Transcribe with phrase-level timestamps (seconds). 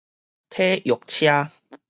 [0.49, 1.51] 體育車